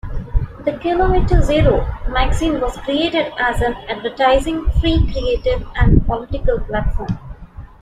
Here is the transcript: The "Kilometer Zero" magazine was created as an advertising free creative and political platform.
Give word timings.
The 0.65 0.79
"Kilometer 0.81 1.43
Zero" 1.43 1.85
magazine 2.09 2.59
was 2.59 2.75
created 2.77 3.31
as 3.37 3.61
an 3.61 3.75
advertising 3.87 4.65
free 4.81 5.07
creative 5.11 5.63
and 5.75 6.03
political 6.07 6.59
platform. 6.61 7.19